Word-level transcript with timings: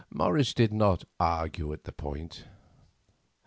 Morris 0.09 0.55
did 0.55 0.73
not 0.73 1.03
argue 1.19 1.77
the 1.83 1.91
point. 1.91 2.45